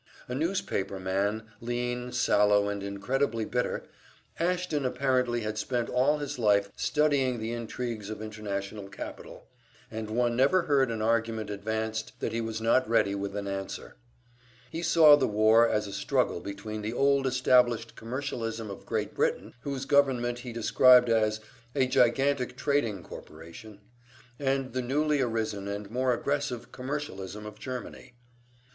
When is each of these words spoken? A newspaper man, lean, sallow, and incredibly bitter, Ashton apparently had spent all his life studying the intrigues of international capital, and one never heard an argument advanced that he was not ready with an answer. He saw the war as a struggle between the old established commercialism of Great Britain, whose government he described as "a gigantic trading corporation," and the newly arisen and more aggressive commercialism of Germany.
A 0.27 0.33
newspaper 0.33 0.99
man, 0.99 1.43
lean, 1.59 2.11
sallow, 2.11 2.69
and 2.69 2.81
incredibly 2.81 3.45
bitter, 3.45 3.83
Ashton 4.39 4.83
apparently 4.83 5.41
had 5.41 5.59
spent 5.59 5.89
all 5.91 6.17
his 6.17 6.39
life 6.39 6.71
studying 6.75 7.37
the 7.37 7.53
intrigues 7.53 8.09
of 8.09 8.19
international 8.19 8.89
capital, 8.89 9.45
and 9.91 10.09
one 10.09 10.35
never 10.35 10.63
heard 10.63 10.89
an 10.89 11.03
argument 11.03 11.51
advanced 11.51 12.13
that 12.19 12.31
he 12.31 12.41
was 12.41 12.59
not 12.59 12.89
ready 12.89 13.13
with 13.13 13.35
an 13.35 13.45
answer. 13.47 13.93
He 14.71 14.81
saw 14.81 15.15
the 15.15 15.27
war 15.27 15.69
as 15.69 15.85
a 15.85 15.93
struggle 15.93 16.39
between 16.39 16.81
the 16.81 16.93
old 16.93 17.27
established 17.27 17.95
commercialism 17.95 18.71
of 18.71 18.87
Great 18.87 19.13
Britain, 19.13 19.53
whose 19.61 19.85
government 19.85 20.39
he 20.39 20.51
described 20.51 21.09
as 21.09 21.41
"a 21.75 21.85
gigantic 21.85 22.57
trading 22.57 23.03
corporation," 23.03 23.81
and 24.39 24.73
the 24.73 24.81
newly 24.81 25.21
arisen 25.21 25.67
and 25.67 25.91
more 25.91 26.11
aggressive 26.11 26.71
commercialism 26.71 27.45
of 27.45 27.59
Germany. 27.59 28.15